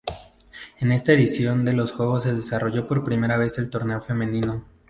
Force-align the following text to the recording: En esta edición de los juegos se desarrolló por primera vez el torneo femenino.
En 0.79 0.91
esta 0.91 1.11
edición 1.13 1.63
de 1.63 1.73
los 1.73 1.91
juegos 1.91 2.23
se 2.23 2.33
desarrolló 2.33 2.87
por 2.87 3.03
primera 3.03 3.37
vez 3.37 3.59
el 3.59 3.69
torneo 3.69 4.01
femenino. 4.01 4.65